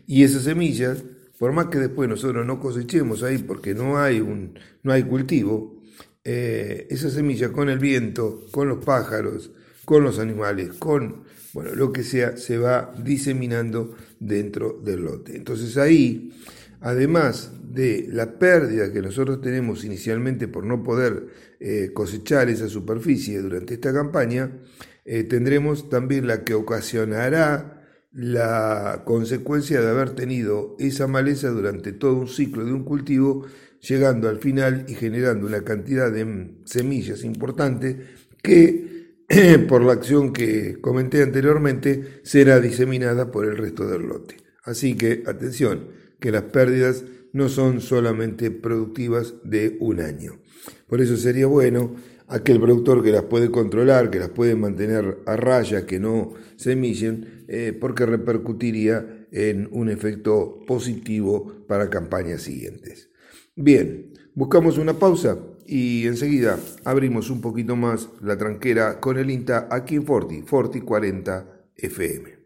Y 0.06 0.24
esas 0.24 0.44
semillas, 0.44 1.04
por 1.42 1.54
más 1.54 1.70
que 1.70 1.80
después 1.80 2.08
nosotros 2.08 2.46
no 2.46 2.60
cosechemos 2.60 3.24
ahí 3.24 3.40
porque 3.40 3.74
no 3.74 3.98
hay, 3.98 4.22
un, 4.22 4.60
no 4.84 4.92
hay 4.92 5.02
cultivo, 5.02 5.82
eh, 6.24 6.86
esas 6.92 7.14
semillas 7.14 7.50
con 7.50 7.68
el 7.68 7.80
viento, 7.80 8.46
con 8.52 8.70
los 8.70 8.86
pájaros, 8.86 9.50
con 9.84 10.04
los 10.04 10.20
animales, 10.20 10.74
con 10.74 11.24
bueno, 11.54 11.74
lo 11.74 11.92
que 11.92 12.04
sea, 12.04 12.38
se 12.38 12.60
va 12.60 12.94
diseminando 13.04 13.96
dentro 14.20 14.80
del 14.84 15.02
lote. 15.02 15.36
Entonces 15.36 15.78
ahí 15.78 16.32
además 16.80 17.54
de 17.64 18.06
la 18.12 18.38
pérdida 18.38 18.94
que 18.94 19.02
nosotros 19.02 19.42
tenemos 19.42 19.84
inicialmente 19.84 20.48
por 20.48 20.64
no 20.64 20.84
poder 20.84 21.26
eh, 21.60 21.90
cosechar 21.92 22.50
esa 22.50 22.70
superficie 22.70 23.42
durante 23.42 23.74
esta 23.74 23.92
campaña, 23.92 24.60
eh, 25.06 25.24
tendremos 25.24 25.90
también 25.90 26.28
la 26.28 26.44
que 26.44 26.54
ocasionará 26.54 27.81
la 28.12 29.04
consecuencia 29.06 29.82
de 29.82 29.90
haber 29.90 30.12
tenido 30.12 30.76
esa 30.80 31.08
maleza 31.08 31.50
durante 31.50 31.94
todo 31.94 32.16
un 32.16 32.28
ciclo 32.28 32.66
de 32.66 32.74
un 32.74 32.84
cultivo, 32.84 33.46
llegando 33.80 34.30
al 34.30 34.40
final 34.40 34.86
y 34.88 34.96
generando 34.96 35.48
una 35.48 35.64
cantidad 35.64 36.12
de 36.12 36.56
semillas 36.66 37.24
importante 37.24 38.00
que, 38.42 39.16
por 39.68 39.84
la 39.84 39.94
acción 39.94 40.34
que 40.34 40.80
comenté 40.82 41.24
anteriormente, 41.24 42.20
será 42.24 42.60
diseminada 42.60 43.32
por 43.32 43.46
el 43.46 43.58
resto 43.58 43.88
del 43.88 44.04
lote. 44.04 44.38
Así 44.64 44.96
que, 44.96 45.24
atención, 45.26 45.88
que 46.20 46.32
las 46.32 46.44
pérdidas 46.44 47.04
no 47.34 47.50
son 47.50 47.82
solamente 47.82 48.52
productivas 48.52 49.36
de 49.44 49.78
un 49.80 50.02
año. 50.02 50.40
Por 50.88 51.02
eso 51.02 51.16
sería 51.16 51.48
bueno 51.48 51.96
aquel 52.28 52.60
productor 52.60 53.04
que 53.04 53.12
las 53.12 53.24
puede 53.24 53.52
controlar, 53.52 54.10
que 54.10 54.20
las 54.20 54.30
puede 54.30 54.56
mantener 54.56 55.20
a 55.26 55.36
raya, 55.36 55.86
que 55.86 56.00
no 56.00 56.34
semillen, 56.56 57.41
eh, 57.54 57.74
porque 57.78 58.06
repercutiría 58.06 59.28
en 59.30 59.68
un 59.72 59.90
efecto 59.90 60.64
positivo 60.66 61.66
para 61.68 61.90
campañas 61.90 62.44
siguientes. 62.44 63.10
Bien, 63.58 64.14
buscamos 64.34 64.78
una 64.78 64.94
pausa 64.94 65.38
y 65.68 66.08
enseguida 66.08 66.58
abrimos 66.86 67.30
un 67.30 67.42
poquito 67.42 67.76
más 67.76 68.08
la 68.22 68.38
tranquera 68.38 69.02
con 69.02 69.18
el 69.18 69.30
INTA 69.30 69.68
aquí 69.70 69.96
en 69.96 70.06
Forti, 70.06 70.44
Forti 70.44 70.80
40 70.80 71.66
FM. 71.76 72.42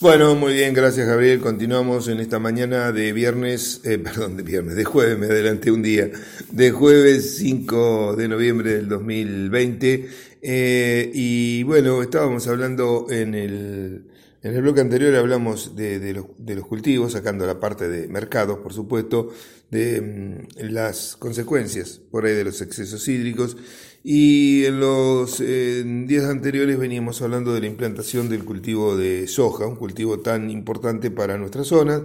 Bueno, 0.00 0.34
muy 0.34 0.54
bien, 0.54 0.74
gracias 0.74 1.06
Gabriel. 1.08 1.40
Continuamos 1.40 2.06
en 2.08 2.20
esta 2.20 2.38
mañana 2.38 2.92
de 2.92 3.12
viernes, 3.12 3.80
eh, 3.84 3.98
perdón, 3.98 4.36
de 4.36 4.44
viernes, 4.44 4.76
de 4.76 4.84
jueves, 4.84 5.18
me 5.18 5.26
adelanté 5.26 5.72
un 5.72 5.82
día, 5.82 6.10
de 6.52 6.70
jueves 6.70 7.36
5 7.38 8.14
de 8.16 8.28
noviembre 8.28 8.74
del 8.74 8.88
2020. 8.88 10.08
Eh, 10.46 11.10
y 11.14 11.62
bueno, 11.62 12.02
estábamos 12.02 12.46
hablando 12.48 13.06
en 13.08 13.34
el, 13.34 14.04
en 14.42 14.54
el 14.54 14.60
bloque 14.60 14.82
anterior, 14.82 15.14
hablamos 15.14 15.74
de, 15.74 16.12
los, 16.12 16.66
cultivos, 16.66 17.12
sacando 17.12 17.46
la 17.46 17.58
parte 17.58 17.88
de 17.88 18.08
mercados, 18.08 18.58
por 18.58 18.74
supuesto, 18.74 19.30
de 19.70 20.02
mm, 20.02 20.70
las 20.70 21.16
consecuencias 21.16 21.98
por 22.10 22.26
ahí 22.26 22.34
de 22.34 22.44
los 22.44 22.60
excesos 22.60 23.08
hídricos 23.08 23.56
y 24.02 24.66
en 24.66 24.80
los 24.80 25.38
días 25.38 26.26
anteriores 26.26 26.78
veníamos 26.78 27.22
hablando 27.22 27.54
de 27.54 27.62
la 27.62 27.66
implantación 27.66 28.28
del 28.28 28.44
cultivo 28.44 28.98
de 28.98 29.26
soja, 29.26 29.66
un 29.66 29.76
cultivo 29.76 30.20
tan 30.20 30.50
importante 30.50 31.10
para 31.10 31.38
nuestra 31.38 31.64
zona. 31.64 32.04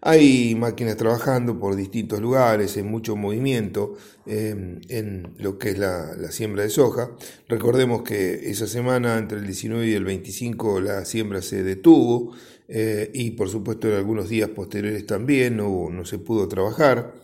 Hay 0.00 0.54
máquinas 0.54 0.96
trabajando 0.96 1.58
por 1.58 1.74
distintos 1.74 2.20
lugares, 2.20 2.76
hay 2.76 2.84
mucho 2.84 3.16
movimiento 3.16 3.96
eh, 4.26 4.80
en 4.88 5.34
lo 5.38 5.58
que 5.58 5.70
es 5.70 5.78
la, 5.78 6.30
siembra 6.30 6.62
de 6.62 6.70
soja. 6.70 7.10
Recordemos 7.48 8.02
que 8.02 8.50
esa 8.50 8.66
semana, 8.66 9.18
entre 9.18 9.38
el 9.38 9.44
19 9.44 9.88
y 9.88 9.94
el 9.94 10.04
25, 10.04 10.80
la 10.80 11.04
siembra 11.04 11.42
se 11.42 11.64
detuvo 11.64 12.32
eh, 12.68 13.10
y 13.12 13.32
por 13.32 13.48
supuesto 13.48 13.88
en 13.88 13.94
algunos 13.94 14.28
días 14.28 14.50
posteriores 14.50 15.04
también 15.06 15.56
no, 15.56 16.04
se 16.04 16.18
pudo 16.18 16.46
trabajar. 16.46 17.14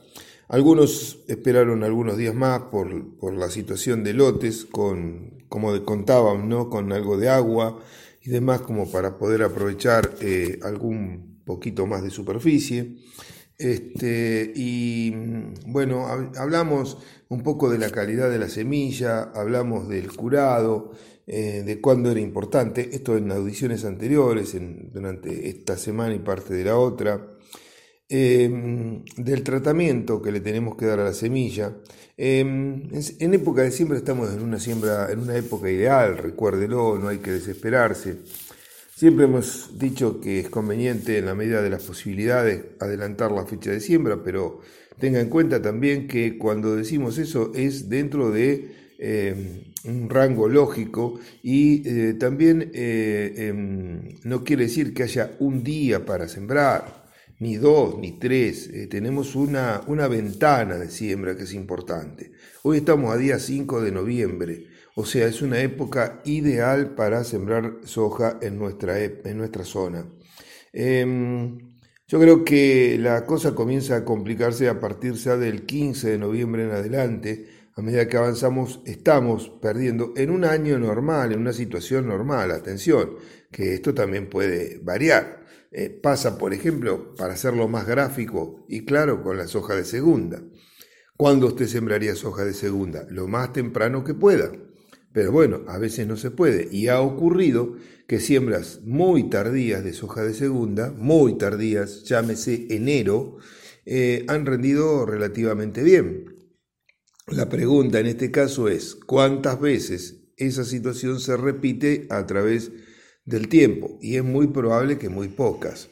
Algunos 0.48 1.20
esperaron 1.28 1.84
algunos 1.84 2.16
días 2.16 2.34
más 2.34 2.62
por, 2.70 3.16
por 3.16 3.34
la 3.34 3.50
situación 3.50 4.02
de 4.04 4.14
lotes, 4.14 4.64
con, 4.64 5.44
como 5.48 5.84
contaban, 5.84 6.48
¿no? 6.48 6.68
con 6.68 6.92
algo 6.92 7.16
de 7.16 7.28
agua 7.28 7.78
y 8.22 8.30
demás, 8.30 8.62
como 8.62 8.90
para 8.90 9.16
poder 9.16 9.42
aprovechar 9.42 10.14
eh, 10.20 10.58
algún 10.62 11.33
poquito 11.44 11.86
más 11.86 12.02
de 12.02 12.10
superficie. 12.10 12.96
Este, 13.56 14.52
y 14.54 15.12
bueno, 15.66 16.06
hablamos 16.36 16.98
un 17.28 17.42
poco 17.42 17.70
de 17.70 17.78
la 17.78 17.90
calidad 17.90 18.30
de 18.30 18.38
la 18.38 18.48
semilla, 18.48 19.30
hablamos 19.34 19.88
del 19.88 20.12
curado, 20.12 20.92
eh, 21.26 21.62
de 21.64 21.80
cuándo 21.80 22.10
era 22.10 22.20
importante, 22.20 22.90
esto 22.92 23.16
en 23.16 23.30
audiciones 23.30 23.84
anteriores, 23.84 24.54
en, 24.54 24.90
durante 24.92 25.48
esta 25.48 25.76
semana 25.76 26.14
y 26.14 26.18
parte 26.18 26.54
de 26.54 26.64
la 26.64 26.76
otra. 26.76 27.34
Em, 28.08 29.02
del 29.16 29.42
tratamiento 29.42 30.20
que 30.20 30.30
le 30.30 30.40
tenemos 30.40 30.76
que 30.76 30.84
dar 30.86 31.00
a 31.00 31.04
la 31.04 31.14
semilla. 31.14 31.74
Em, 32.16 32.82
en, 33.18 33.34
época 33.34 33.62
de 33.62 33.70
siembra 33.70 33.96
estamos 33.96 34.32
en 34.32 34.42
una 34.42 34.60
siembra, 34.60 35.10
en 35.10 35.20
una 35.20 35.36
época 35.36 35.70
ideal, 35.70 36.18
recuérdelo, 36.18 36.98
no 36.98 37.08
hay 37.08 37.18
que 37.18 37.32
desesperarse. 37.32 38.18
Siempre 38.96 39.24
hemos 39.24 39.76
dicho 39.76 40.20
que 40.20 40.38
es 40.38 40.48
conveniente 40.48 41.18
en 41.18 41.26
la 41.26 41.34
medida 41.34 41.60
de 41.60 41.68
las 41.68 41.82
posibilidades 41.82 42.62
adelantar 42.78 43.32
la 43.32 43.44
fecha 43.44 43.72
de 43.72 43.80
siembra, 43.80 44.22
pero 44.22 44.60
tenga 45.00 45.20
en 45.20 45.28
cuenta 45.28 45.60
también 45.60 46.06
que 46.06 46.38
cuando 46.38 46.76
decimos 46.76 47.18
eso 47.18 47.50
es 47.56 47.88
dentro 47.88 48.30
de 48.30 48.94
em, 49.00 49.72
un 49.84 50.08
rango 50.08 50.48
lógico 50.48 51.18
y 51.42 51.82
eh, 51.88 52.14
también 52.14 52.70
eh, 52.72 53.52
no 54.22 54.44
quiere 54.44 54.64
decir 54.64 54.94
que 54.94 55.02
haya 55.02 55.32
un 55.40 55.64
día 55.64 56.06
para 56.06 56.28
sembrar 56.28 57.04
ni 57.40 57.56
dos, 57.56 57.98
ni 57.98 58.12
tres, 58.12 58.68
eh, 58.72 58.86
tenemos 58.86 59.34
una, 59.34 59.82
una 59.88 60.06
ventana 60.06 60.76
de 60.76 60.88
siembra 60.88 61.36
que 61.36 61.42
es 61.42 61.52
importante. 61.52 62.32
Hoy 62.62 62.78
estamos 62.78 63.12
a 63.12 63.18
día 63.18 63.38
5 63.38 63.82
de 63.82 63.92
noviembre, 63.92 64.66
o 64.96 65.04
sea, 65.04 65.26
es 65.26 65.42
una 65.42 65.60
época 65.60 66.20
ideal 66.24 66.94
para 66.94 67.24
sembrar 67.24 67.80
soja 67.84 68.38
en 68.40 68.58
nuestra, 68.58 69.02
en 69.02 69.36
nuestra 69.36 69.64
zona. 69.64 70.06
Em, 70.72 71.58
yo 72.06 72.20
creo 72.20 72.44
que 72.44 72.96
la 72.98 73.26
cosa 73.26 73.54
comienza 73.54 73.96
a 73.96 74.04
complicarse 74.04 74.68
a 74.68 74.78
partir 74.78 75.14
ya 75.14 75.36
del 75.36 75.66
15 75.66 76.10
de 76.10 76.18
noviembre 76.18 76.64
en 76.64 76.70
adelante. 76.70 77.48
A 77.76 77.82
medida 77.82 78.06
que 78.08 78.16
avanzamos, 78.16 78.82
estamos 78.86 79.50
perdiendo 79.60 80.12
en 80.16 80.30
un 80.30 80.44
año 80.44 80.78
normal, 80.78 81.32
en 81.32 81.40
una 81.40 81.52
situación 81.52 82.06
normal. 82.06 82.52
Atención, 82.52 83.16
que 83.50 83.74
esto 83.74 83.94
también 83.94 84.28
puede 84.28 84.78
variar. 84.82 85.44
Eh, 85.72 85.90
pasa, 85.90 86.38
por 86.38 86.54
ejemplo, 86.54 87.14
para 87.16 87.34
hacerlo 87.34 87.66
más 87.66 87.86
gráfico 87.86 88.64
y 88.68 88.84
claro, 88.84 89.22
con 89.22 89.38
la 89.38 89.48
soja 89.48 89.74
de 89.74 89.84
segunda. 89.84 90.40
¿Cuándo 91.16 91.48
usted 91.48 91.66
sembraría 91.66 92.14
soja 92.14 92.44
de 92.44 92.54
segunda? 92.54 93.06
Lo 93.10 93.26
más 93.26 93.52
temprano 93.52 94.04
que 94.04 94.14
pueda. 94.14 94.52
Pero 95.14 95.32
bueno, 95.32 95.62
a 95.66 95.78
veces 95.78 96.06
no 96.06 96.18
se 96.18 96.30
puede. 96.30 96.68
Y 96.70 96.88
ha 96.88 97.00
ocurrido 97.00 97.76
que 98.06 98.20
siembras 98.20 98.82
muy 98.84 99.30
tardías 99.30 99.82
de 99.82 99.94
soja 99.94 100.22
de 100.22 100.34
segunda, 100.34 100.90
muy 100.90 101.38
tardías, 101.38 102.04
llámese 102.04 102.66
enero, 102.68 103.38
eh, 103.86 104.26
han 104.28 104.44
rendido 104.44 105.06
relativamente 105.06 105.82
bien. 105.82 106.26
La 107.28 107.48
pregunta 107.48 107.98
en 107.98 108.06
este 108.06 108.30
caso 108.30 108.68
es, 108.68 108.94
¿cuántas 108.94 109.58
veces 109.58 110.26
esa 110.36 110.64
situación 110.64 111.18
se 111.18 111.38
repite 111.38 112.06
a 112.10 112.26
través 112.26 112.70
de 112.70 112.84
del 113.24 113.48
tiempo 113.48 113.98
y 114.00 114.16
es 114.16 114.24
muy 114.24 114.48
probable 114.48 114.98
que 114.98 115.08
muy 115.08 115.28
pocas. 115.28 115.88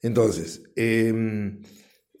Entonces, 0.00 0.62
em, 0.76 1.62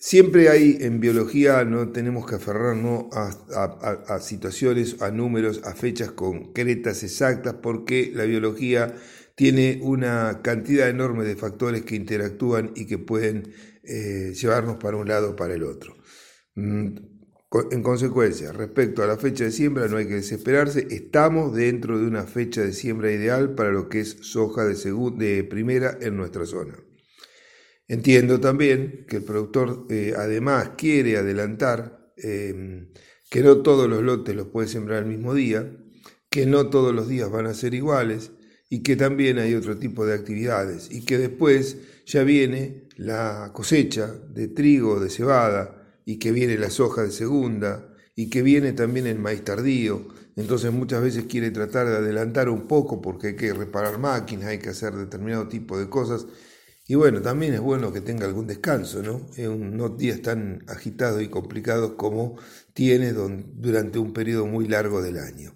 siempre 0.02 0.48
hay 0.48 0.78
en 0.80 0.98
biología, 0.98 1.64
no 1.64 1.92
tenemos 1.92 2.26
que 2.26 2.34
aferrarnos 2.34 3.04
a, 3.12 4.18
situaciones, 4.20 5.00
a 5.00 5.12
números, 5.12 5.62
a 5.64 5.76
fechas 5.76 6.10
concretas, 6.10 7.04
exactas, 7.04 7.54
porque 7.62 8.10
la 8.12 8.24
biología 8.24 8.96
tiene 9.36 9.78
una 9.80 10.40
cantidad 10.42 10.88
enorme 10.88 11.24
de 11.24 11.36
factores 11.36 11.82
que 11.82 11.94
interactúan 11.94 12.72
y 12.74 12.86
que 12.86 12.98
pueden 12.98 13.54
eh, 13.84 14.32
llevarnos 14.34 14.76
para 14.78 14.96
un 14.96 15.06
lado 15.06 15.30
o 15.30 15.36
para 15.36 15.54
el 15.54 15.62
otro. 15.62 15.94
Mm, 16.56 16.96
en 17.70 17.82
consecuencia, 17.84 18.50
respecto 18.50 19.04
a 19.04 19.06
la 19.06 19.18
fecha 19.18 19.44
de 19.44 19.52
siembra, 19.52 19.86
no 19.86 19.98
hay 19.98 20.08
que 20.08 20.14
desesperarse. 20.14 20.88
Estamos 20.90 21.54
dentro 21.54 21.98
de 22.00 22.06
una 22.08 22.24
fecha 22.24 22.62
de 22.62 22.72
siembra 22.72 23.12
ideal 23.12 23.54
para 23.54 23.70
lo 23.70 23.88
que 23.88 24.00
es 24.00 24.16
soja 24.22 24.64
de, 24.64 24.74
de 25.16 25.44
primera 25.44 25.96
en 26.00 26.16
nuestra 26.16 26.44
zona. 26.44 26.74
Entiendo 27.92 28.40
también 28.40 29.04
que 29.06 29.16
el 29.16 29.22
productor 29.22 29.86
eh, 29.90 30.14
además 30.16 30.70
quiere 30.78 31.18
adelantar 31.18 32.10
em, 32.16 32.88
que 33.28 33.42
no 33.42 33.58
todos 33.58 33.86
los 33.86 34.02
lotes 34.02 34.34
los 34.34 34.46
puede 34.46 34.66
sembrar 34.66 35.00
el 35.02 35.10
mismo 35.10 35.34
día, 35.34 35.70
que 36.30 36.46
no 36.46 36.70
todos 36.70 36.94
los 36.94 37.06
días 37.06 37.30
van 37.30 37.44
a 37.44 37.52
ser 37.52 37.74
iguales 37.74 38.30
y 38.70 38.82
que 38.82 38.96
también 38.96 39.38
hay 39.38 39.54
otro 39.54 39.76
tipo 39.76 40.06
de 40.06 40.14
actividades 40.14 40.90
y 40.90 41.04
que 41.04 41.18
después 41.18 41.76
ya 42.06 42.24
viene 42.24 42.88
la 42.96 43.50
cosecha 43.52 44.06
de 44.06 44.48
trigo, 44.48 44.98
de 44.98 45.10
cebada, 45.10 46.00
y 46.06 46.18
que 46.18 46.32
viene 46.32 46.56
la 46.56 46.70
soja 46.70 47.02
de 47.02 47.10
segunda 47.10 47.94
y 48.16 48.30
que 48.30 48.40
viene 48.40 48.72
también 48.72 49.06
el 49.06 49.18
maíz 49.18 49.44
tardío. 49.44 50.08
Entonces 50.36 50.72
muchas 50.72 51.02
veces 51.02 51.24
quiere 51.24 51.50
tratar 51.50 51.86
de 51.90 51.96
adelantar 51.96 52.48
un 52.48 52.66
poco 52.66 53.02
porque 53.02 53.28
hay 53.28 53.36
que 53.36 53.52
reparar 53.52 53.98
máquinas, 53.98 54.46
hay 54.46 54.60
que 54.60 54.70
hacer 54.70 54.94
determinado 54.94 55.46
tipo 55.46 55.78
de 55.78 55.90
cosas. 55.90 56.26
Y 56.92 56.94
bueno, 56.94 57.22
también 57.22 57.54
es 57.54 57.60
bueno 57.62 57.90
que 57.90 58.02
tenga 58.02 58.26
algún 58.26 58.46
descanso, 58.46 59.02
¿no? 59.02 59.26
En 59.38 59.48
unos 59.48 59.96
días 59.96 60.20
tan 60.20 60.62
agitados 60.68 61.22
y 61.22 61.28
complicados 61.28 61.92
como 61.92 62.36
tiene 62.74 63.14
durante 63.14 63.98
un 63.98 64.12
periodo 64.12 64.44
muy 64.46 64.68
largo 64.68 65.00
del 65.00 65.16
año. 65.16 65.54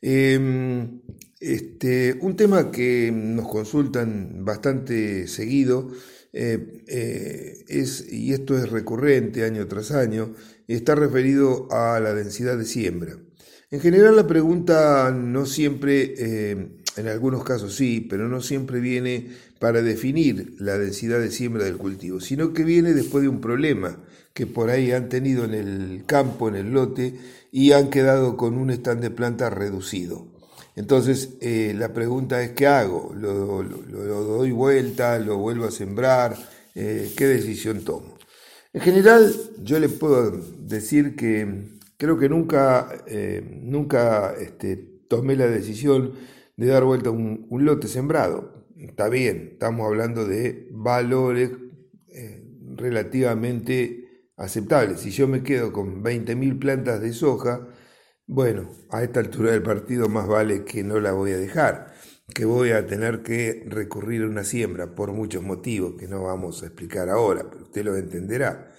Em, 0.00 1.00
este, 1.40 2.16
un 2.20 2.36
tema 2.36 2.70
que 2.70 3.10
nos 3.12 3.48
consultan 3.48 4.44
bastante 4.44 5.26
seguido 5.26 5.90
eh, 6.32 6.84
eh, 6.86 7.64
es, 7.66 8.12
y 8.12 8.32
esto 8.32 8.56
es 8.56 8.70
recurrente 8.70 9.42
año 9.42 9.66
tras 9.66 9.90
año, 9.90 10.36
está 10.68 10.94
referido 10.94 11.66
a 11.72 11.98
la 11.98 12.14
densidad 12.14 12.56
de 12.56 12.64
siembra. 12.64 13.18
En 13.70 13.80
general 13.80 14.14
la 14.14 14.26
pregunta 14.26 15.10
no 15.10 15.44
siempre, 15.44 16.14
eh, 16.16 16.68
en 16.96 17.08
algunos 17.08 17.42
casos 17.44 17.74
sí, 17.74 18.06
pero 18.08 18.28
no 18.28 18.40
siempre 18.40 18.80
viene 18.80 19.28
para 19.58 19.82
definir 19.82 20.54
la 20.58 20.78
densidad 20.78 21.20
de 21.20 21.30
siembra 21.30 21.64
del 21.64 21.76
cultivo, 21.76 22.20
sino 22.20 22.52
que 22.52 22.64
viene 22.64 22.94
después 22.94 23.22
de 23.22 23.28
un 23.28 23.40
problema 23.40 23.98
que 24.34 24.46
por 24.46 24.70
ahí 24.70 24.92
han 24.92 25.08
tenido 25.08 25.44
en 25.44 25.54
el 25.54 26.04
campo, 26.06 26.48
en 26.48 26.54
el 26.54 26.70
lote, 26.70 27.14
y 27.50 27.72
han 27.72 27.90
quedado 27.90 28.36
con 28.36 28.56
un 28.56 28.70
stand 28.70 29.00
de 29.00 29.10
planta 29.10 29.50
reducido. 29.50 30.28
Entonces, 30.76 31.30
eh, 31.40 31.74
la 31.76 31.92
pregunta 31.92 32.40
es, 32.40 32.52
¿qué 32.52 32.68
hago? 32.68 33.12
¿Lo, 33.16 33.32
doy 33.64 34.52
vuelta? 34.52 35.18
¿Lo 35.18 35.38
vuelvo 35.38 35.64
a 35.64 35.72
sembrar? 35.72 36.36
Eh, 36.76 37.12
¿Qué 37.16 37.26
decisión 37.26 37.80
tomo? 37.80 38.16
En 38.72 38.80
general, 38.80 39.34
yo 39.64 39.80
le 39.80 39.88
puedo 39.88 40.30
decir 40.60 41.16
que 41.16 41.64
creo 41.96 42.16
que 42.16 42.28
nunca, 42.28 43.02
eh, 43.08 43.42
nunca 43.60 44.34
este, 44.38 44.76
tomé 45.08 45.34
la 45.34 45.48
decisión 45.48 46.12
de 46.56 46.66
dar 46.66 46.84
vuelta 46.84 47.10
un, 47.10 47.46
un 47.50 47.64
lote 47.64 47.88
sembrado. 47.88 48.57
Está 48.78 49.08
bien, 49.08 49.50
estamos 49.52 49.86
hablando 49.86 50.24
de 50.24 50.68
valores 50.70 51.50
relativamente 52.78 54.28
aceptables. 54.36 55.00
Si 55.00 55.10
yo 55.10 55.26
me 55.28 55.42
quedo 55.42 55.72
con 55.72 56.02
20.000 56.02 56.58
plantas 56.58 57.00
de 57.00 57.12
soja, 57.12 57.68
bueno, 58.26 58.70
a 58.90 59.02
esta 59.02 59.20
altura 59.20 59.52
del 59.52 59.62
partido 59.62 60.08
más 60.08 60.26
vale 60.26 60.64
que 60.64 60.84
no 60.84 61.00
la 61.00 61.12
voy 61.12 61.32
a 61.32 61.38
dejar. 61.38 61.94
que 62.34 62.44
voy 62.44 62.72
a 62.72 62.86
tener 62.86 63.22
que 63.22 63.64
recurrir 63.68 64.22
a 64.22 64.26
una 64.26 64.44
siembra 64.44 64.94
por 64.94 65.12
muchos 65.12 65.42
motivos 65.42 65.94
que 65.98 66.06
no 66.06 66.24
vamos 66.24 66.62
a 66.62 66.66
explicar 66.66 67.08
ahora, 67.08 67.48
pero 67.50 67.64
usted 67.64 67.84
lo 67.84 67.96
entenderá. 67.96 68.70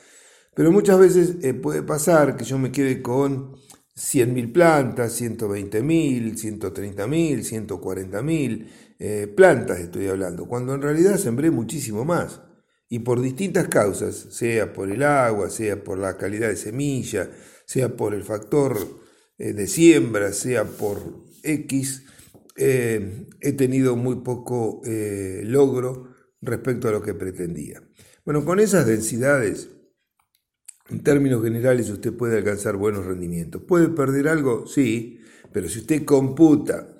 Pero 0.55 0.71
muchas 0.71 0.99
veces 0.99 1.37
eh, 1.41 1.55
puede 1.55 1.81
pasar 1.81 2.37
que 2.37 2.45
yo 2.45 2.59
me 2.59 2.71
quede 2.71 3.01
con 3.01 3.55
100.000 3.95 4.53
plantas, 4.53 5.19
120.000, 5.19 6.35
130.000, 6.35 7.67
140.000 7.67 8.67
eh, 8.99 9.27
plantas 9.33 9.79
estoy 9.79 10.07
hablando, 10.07 10.45
cuando 10.45 10.75
en 10.75 10.81
realidad 10.81 11.17
sembré 11.17 11.49
muchísimo 11.51 12.03
más. 12.03 12.41
Y 12.89 12.99
por 12.99 13.21
distintas 13.21 13.67
causas, 13.67 14.15
sea 14.31 14.73
por 14.73 14.91
el 14.91 15.03
agua, 15.03 15.49
sea 15.49 15.83
por 15.83 15.97
la 15.97 16.17
calidad 16.17 16.49
de 16.49 16.57
semilla, 16.57 17.29
sea 17.65 17.95
por 17.95 18.13
el 18.13 18.23
factor 18.23 18.77
eh, 19.37 19.53
de 19.53 19.67
siembra, 19.67 20.33
sea 20.33 20.65
por 20.65 21.23
X, 21.43 22.03
eh, 22.57 23.27
he 23.39 23.53
tenido 23.53 23.95
muy 23.95 24.17
poco 24.17 24.81
logro 24.83 26.09
respecto 26.41 26.89
a 26.89 26.91
lo 26.91 27.01
que 27.01 27.13
pretendía. 27.13 27.81
Bueno, 28.25 28.43
con 28.43 28.59
esas 28.59 28.85
densidades 28.85 29.69
en 30.89 31.03
términos 31.03 31.43
generales 31.43 31.89
usted 31.89 32.11
puede 32.13 32.37
alcanzar 32.37 32.75
buenos 32.75 33.05
rendimientos. 33.05 33.61
¿Puede 33.61 33.89
perder 33.89 34.27
algo? 34.27 34.65
Sí, 34.67 35.19
pero 35.53 35.69
si 35.69 35.79
usted 35.79 36.03
computa 36.03 36.98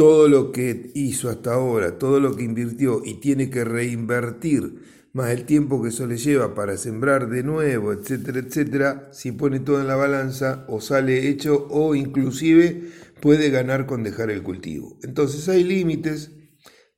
todo 0.00 0.28
lo 0.28 0.50
que 0.50 0.92
hizo 0.94 1.28
hasta 1.28 1.52
ahora, 1.52 1.98
todo 1.98 2.20
lo 2.20 2.34
que 2.34 2.42
invirtió 2.42 3.02
y 3.04 3.20
tiene 3.20 3.50
que 3.50 3.64
reinvertir, 3.64 4.80
más 5.12 5.28
el 5.30 5.44
tiempo 5.44 5.82
que 5.82 5.90
eso 5.90 6.06
le 6.06 6.16
lleva 6.16 6.54
para 6.54 6.78
sembrar 6.78 7.28
de 7.28 7.42
nuevo, 7.42 7.92
etcétera, 7.92 8.38
etcétera, 8.38 9.10
si 9.12 9.32
pone 9.32 9.60
todo 9.60 9.78
en 9.78 9.86
la 9.86 9.96
balanza 9.96 10.64
o 10.68 10.80
sale 10.80 11.28
hecho 11.28 11.66
o 11.68 11.94
inclusive 11.94 12.88
puede 13.20 13.50
ganar 13.50 13.84
con 13.84 14.02
dejar 14.02 14.30
el 14.30 14.42
cultivo. 14.42 14.98
Entonces 15.02 15.46
hay 15.50 15.64
límites, 15.64 16.30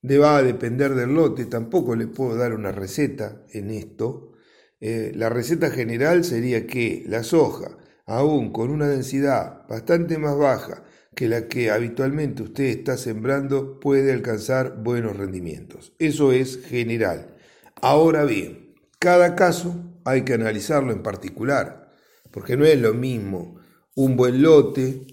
va 0.04 0.36
a 0.36 0.44
depender 0.44 0.94
del 0.94 1.12
lote, 1.12 1.46
tampoco 1.46 1.96
le 1.96 2.06
puedo 2.06 2.36
dar 2.36 2.54
una 2.54 2.70
receta 2.70 3.44
en 3.50 3.70
esto, 3.70 4.34
eh, 4.78 5.10
la 5.16 5.28
receta 5.28 5.72
general 5.72 6.22
sería 6.22 6.68
que 6.68 7.02
la 7.08 7.24
soja, 7.24 7.76
aún 8.06 8.52
con 8.52 8.70
una 8.70 8.86
densidad 8.86 9.66
bastante 9.68 10.18
más 10.18 10.38
baja 10.38 10.84
que 11.14 11.28
la 11.28 11.48
que 11.48 11.70
habitualmente 11.70 12.42
usted 12.42 12.64
está 12.64 12.96
sembrando, 12.96 13.80
puede 13.80 14.12
alcanzar 14.12 14.82
buenos 14.82 15.16
rendimientos. 15.16 15.92
Eso 15.98 16.32
es 16.32 16.64
general. 16.64 17.36
Ahora 17.80 18.24
bien, 18.24 18.74
cada 18.98 19.34
caso 19.34 19.74
hay 20.04 20.22
que 20.22 20.34
analizarlo 20.34 20.92
en 20.92 21.02
particular, 21.02 21.92
porque 22.30 22.56
no 22.56 22.64
es 22.64 22.80
lo 22.80 22.94
mismo 22.94 23.60
un 23.94 24.16
buen 24.16 24.42
lote 24.42 25.06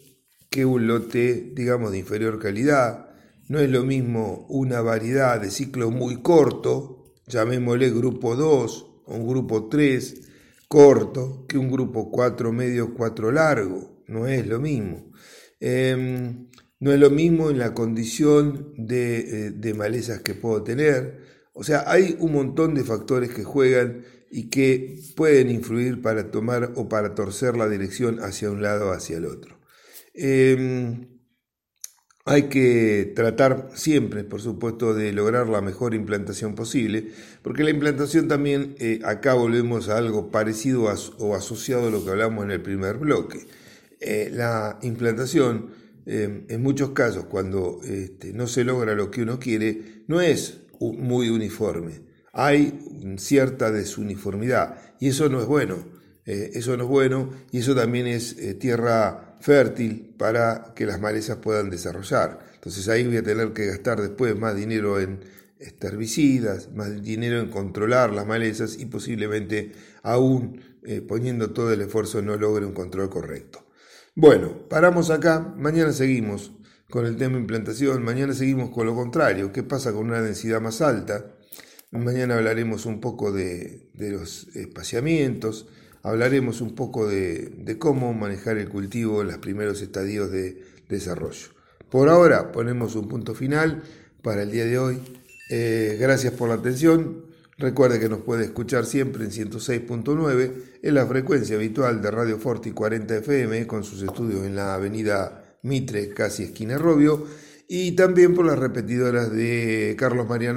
que 0.50 0.66
un 0.66 0.88
lote, 0.88 1.52
digamos, 1.54 1.92
de 1.92 2.00
inferior 2.00 2.40
calidad. 2.40 3.10
No 3.48 3.60
es 3.60 3.70
lo 3.70 3.84
mismo 3.84 4.46
una 4.50 4.82
variedad 4.82 5.40
de 5.42 5.52
ciclo 5.52 5.92
muy 5.92 6.22
corto, 6.22 7.14
llamémosle 7.28 7.90
grupo 7.92 8.36
2, 8.36 9.04
un 9.08 9.28
grupo 9.28 9.68
3 9.68 10.22
corto 10.68 11.46
que 11.48 11.58
un 11.58 11.72
grupo 11.72 12.12
4 12.12 12.52
medio, 12.52 12.94
4 12.94 13.32
largo. 13.32 14.04
No 14.08 14.28
es 14.28 14.48
lo 14.48 14.60
mismo. 14.60 15.12
Em, 15.60 16.48
no 16.80 16.94
es 16.94 17.00
lo 17.00 17.10
mismo 17.10 17.50
en 17.50 17.60
la 17.60 17.74
condición 17.74 18.74
de, 18.78 19.48
eh, 19.48 19.52
de, 19.52 19.74
malezas 19.74 20.22
que 20.22 20.34
puedo 20.34 20.64
tener. 20.64 21.20
O 21.54 21.64
sea, 21.64 21.84
hay 21.88 22.16
un 22.20 22.34
montón 22.34 22.76
de 22.76 22.84
factores 22.84 23.32
que 23.32 23.44
juegan 23.44 24.06
y 24.32 24.50
que 24.50 25.00
pueden 25.16 25.50
influir 25.50 26.02
para 26.02 26.32
tomar 26.32 26.74
o 26.76 26.88
para 26.88 27.16
torcer 27.16 27.58
la 27.58 27.68
dirección 27.68 28.20
hacia 28.22 28.52
un 28.52 28.62
lado 28.62 28.90
o 28.90 28.92
hacia 28.94 29.18
el 29.18 29.26
otro. 29.26 29.60
Em, 30.14 31.20
hay 32.26 32.44
que 32.44 33.12
tratar 33.16 33.70
siempre, 33.74 34.24
por 34.24 34.42
supuesto, 34.42 34.94
de 34.94 35.12
lograr 35.14 35.48
la 35.50 35.62
mejor 35.62 35.94
implantación 35.96 36.56
posible, 36.56 37.12
porque 37.42 37.64
la 37.64 37.72
implantación 37.72 38.28
también, 38.28 38.76
eh, 38.80 39.00
acá 39.04 39.34
volvemos 39.34 39.90
a 39.90 39.98
algo 39.98 40.30
parecido 40.30 40.84
o 41.18 41.36
asociado 41.36 41.88
a 41.88 41.92
lo 41.92 42.04
que 42.04 42.12
hablamos 42.12 42.46
en 42.46 42.52
el 42.52 42.62
primer 42.62 42.98
bloque. 42.98 43.48
Eh, 44.00 44.30
la 44.34 44.80
implantación, 44.82 45.72
eh, 46.06 46.46
en 46.48 46.64
muchos 46.64 46.92
casos, 46.92 47.26
cuando 47.26 47.82
este, 47.84 48.34
no 48.34 48.48
se 48.48 48.64
logra 48.64 48.96
lo 48.96 49.12
que 49.12 49.24
uno 49.24 49.40
quiere, 49.40 50.04
no 50.08 50.22
es 50.22 50.62
muy 50.80 51.30
uniforme. 51.30 52.02
Hay 52.32 52.80
cierta 53.18 53.72
desuniformidad 53.72 54.78
y 55.00 55.10
eso 55.10 55.30
no 55.30 55.42
es 55.42 55.48
bueno. 55.48 56.00
eso 56.26 56.78
no 56.78 56.84
es 56.84 56.90
bueno 56.90 57.32
y 57.52 57.58
eso 57.58 57.74
también 57.74 58.06
es 58.06 58.36
tierra 58.60 59.36
fértil 59.42 60.14
para 60.16 60.74
que 60.76 60.86
las 60.86 61.02
malezas 61.02 61.38
puedan 61.38 61.72
desarrollar. 61.72 62.40
Entonces 62.54 62.88
ahí 62.88 63.06
voy 63.06 63.18
a 63.18 63.24
tener 63.24 63.52
que 63.52 63.66
gastar 63.66 64.00
después 64.00 64.38
más 64.38 64.56
dinero 64.56 65.00
en 65.00 65.20
herbicidas, 65.60 66.72
más 66.74 67.02
dinero 67.02 67.40
en 67.40 67.50
controlar 67.50 68.14
las 68.14 68.26
malezas 68.26 68.78
y 68.80 68.86
posiblemente 68.86 69.72
aún 70.04 70.62
eh, 70.84 71.02
poniendo 71.02 71.52
todo 71.52 71.74
el 71.74 71.82
esfuerzo 71.82 72.22
no 72.22 72.38
logre 72.38 72.66
un 72.66 72.74
control 72.74 73.10
correcto. 73.10 73.66
Bueno, 74.22 74.68
paramos 74.68 75.12
acá, 75.12 75.54
mañana 75.56 75.94
seguimos 75.94 76.52
con 76.90 77.06
el 77.06 77.16
tema 77.16 77.38
implantación, 77.38 78.04
mañana 78.04 78.34
seguimos 78.34 78.70
con 78.72 78.86
lo 78.86 78.94
contrario, 78.94 79.54
qué 79.54 79.64
pasa 79.64 79.94
con 79.94 80.08
una 80.08 80.22
densidad 80.22 80.60
más 80.60 80.82
alta, 80.82 81.38
mañana 81.92 82.36
hablaremos 82.36 82.86
un 82.86 83.00
poco 83.00 83.32
de, 83.32 83.90
los 83.98 84.54
espaciamientos, 84.58 85.70
hablaremos 86.04 86.60
un 86.60 86.76
poco 86.76 87.08
de, 87.08 87.78
cómo 87.80 88.14
manejar 88.14 88.58
el 88.58 88.68
cultivo 88.68 89.22
en 89.22 89.28
los 89.28 89.38
primeros 89.38 89.82
estadios 89.82 90.30
de 90.32 90.66
desarrollo. 90.90 91.48
Por 91.90 92.10
ahora 92.10 92.52
ponemos 92.52 92.98
un 92.98 93.08
punto 93.08 93.34
final 93.34 93.84
para 94.22 94.44
el 94.44 94.52
día 94.52 94.66
de 94.66 94.80
hoy. 94.80 95.00
Eh, 95.50 95.96
gracias 95.98 96.34
por 96.34 96.50
la 96.50 96.56
atención. 96.56 97.29
Recuerde 97.60 98.00
que 98.00 98.08
nos 98.08 98.22
puede 98.22 98.46
escuchar 98.46 98.86
siempre 98.86 99.26
en 99.26 99.32
106.9 99.32 100.52
en 100.82 100.96
la 100.96 101.06
frecuencia 101.06 101.58
habitual 101.58 102.02
de 102.02 102.10
Radio 102.10 102.40
Forti 102.40 102.72
40 102.72 103.18
FM 103.18 103.68
con 103.68 103.84
sus 103.84 104.02
estudios 104.02 104.46
en 104.46 104.56
la 104.56 104.76
avenida 104.76 105.58
Mitre, 105.64 106.14
casi 106.14 106.44
esquina 106.44 106.78
Robio, 106.78 107.26
y 107.68 107.92
también 107.98 108.34
por 108.34 108.46
las 108.46 108.58
repetidoras 108.58 109.30
de 109.34 109.94
Carlos 110.00 110.30
María 110.30 110.56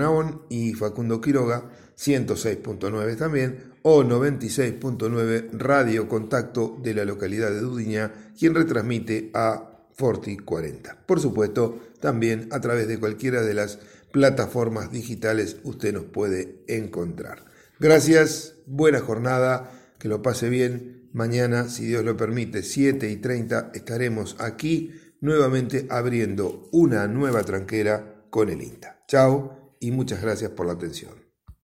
y 0.49 0.75
Facundo 0.75 1.21
Quiroga, 1.21 1.73
106.9 1.99 3.17
también, 3.17 3.73
o 3.83 4.05
96.9 4.05 5.51
Radio 5.55 6.09
Contacto 6.09 6.79
de 6.85 6.95
la 6.95 7.05
localidad 7.05 7.51
de 7.51 7.63
Dudiña, 7.63 8.13
quien 8.39 8.55
retransmite 8.55 9.33
a 9.35 9.89
Forti 9.93 10.37
40. 10.37 11.05
Por 11.05 11.19
supuesto, 11.19 11.81
también 12.01 12.47
a 12.53 12.61
través 12.61 12.87
de 12.87 13.01
cualquiera 13.01 13.43
de 13.43 13.55
las 13.55 13.81
plataformas 14.13 14.93
digitales 14.93 15.57
usted 15.65 15.93
nos 15.93 16.05
puede 16.05 16.63
encontrar. 16.69 17.45
Gracias, 17.81 18.55
buena 18.67 19.01
jornada, 19.01 19.73
que 19.99 20.09
lo 20.09 20.23
pase 20.23 20.49
bien. 20.49 21.09
Mañana, 21.13 21.69
si 21.69 21.87
Dios 21.87 22.05
lo 22.05 22.17
permite, 22.17 22.63
7 22.63 23.11
y 23.11 23.17
30, 23.17 23.73
estaremos 23.75 24.37
aquí 24.39 24.95
nuevamente 25.21 25.87
abriendo 25.91 26.69
una 26.73 27.07
nueva 27.07 27.43
tranquera 27.43 28.25
con 28.31 28.49
el 28.49 28.63
INTA. 28.63 29.03
Chao 29.09 29.77
y 29.81 29.91
muchas 29.91 30.23
gracias 30.23 30.51
por 30.53 30.67
la 30.67 30.73
atención. 30.73 31.22